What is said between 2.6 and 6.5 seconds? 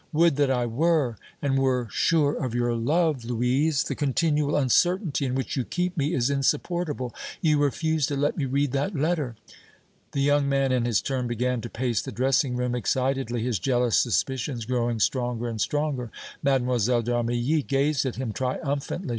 love, Louise! The continual uncertainty in which you keep me is